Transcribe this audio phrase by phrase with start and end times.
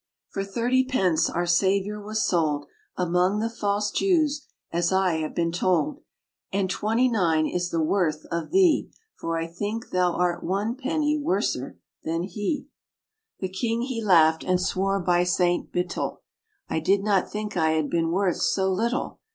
[0.29, 2.65] "For thirty pence our Saviour was sold
[2.97, 6.01] Among the false Jews, as I have been told,
[6.51, 11.19] And twenty nine is the worth of thee, For I think thou art one penny
[11.21, 15.71] worser than he." RAINBOW GOLD The king he laughed, and swore by St.
[15.71, 16.21] Bittel,
[16.67, 19.19] "I did not think I had been worth so little!